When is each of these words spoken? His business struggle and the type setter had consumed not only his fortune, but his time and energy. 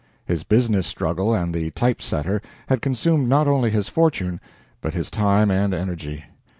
His 0.25 0.43
business 0.43 0.87
struggle 0.87 1.31
and 1.31 1.53
the 1.53 1.69
type 1.69 2.01
setter 2.01 2.41
had 2.65 2.81
consumed 2.81 3.29
not 3.29 3.47
only 3.47 3.69
his 3.69 3.87
fortune, 3.87 4.41
but 4.81 4.95
his 4.95 5.11
time 5.11 5.51
and 5.51 5.75
energy. 5.75 6.23